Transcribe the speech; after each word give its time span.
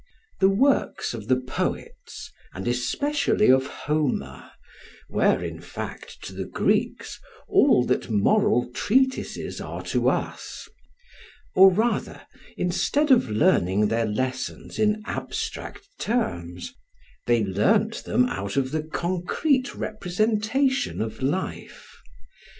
The 0.39 0.49
works 0.49 1.13
of 1.13 1.27
the 1.27 1.35
poets, 1.35 2.31
and 2.55 2.67
especially 2.67 3.51
of 3.51 3.67
Homer, 3.67 4.49
were 5.07 5.43
in 5.43 5.59
fact 5.61 6.23
to 6.23 6.33
the 6.33 6.45
Greeks 6.45 7.19
all 7.47 7.83
that 7.83 8.09
moral 8.09 8.71
treatises 8.73 9.61
are 9.61 9.83
to 9.83 10.09
us; 10.09 10.67
or 11.53 11.69
rather, 11.71 12.23
instead 12.57 13.11
of 13.11 13.29
learning 13.29 13.89
their 13.89 14.07
lessons 14.07 14.79
in 14.79 15.03
abstract 15.05 15.87
terms, 15.99 16.73
they 17.27 17.45
learnt 17.45 18.03
them 18.03 18.25
out 18.25 18.57
of 18.57 18.71
the 18.71 18.81
concrete 18.81 19.75
representation 19.75 20.99
of 20.99 21.21
life. 21.21 21.95